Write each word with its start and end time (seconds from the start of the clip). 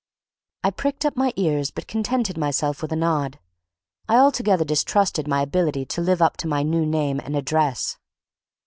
I 0.63 0.71
pricked 0.71 1.05
up 1.05 1.15
my 1.15 1.31
ears, 1.35 1.69
but 1.69 1.85
contented 1.85 2.35
myself 2.35 2.81
with 2.81 2.91
a 2.91 2.95
nod. 2.95 3.37
I 4.09 4.15
altogether 4.17 4.65
distrusted 4.65 5.27
my 5.27 5.43
ability 5.43 5.85
to 5.85 6.01
live 6.01 6.23
up 6.23 6.37
to 6.37 6.47
my 6.47 6.63
new 6.63 6.87
name 6.87 7.19
and 7.23 7.35
address. 7.35 7.97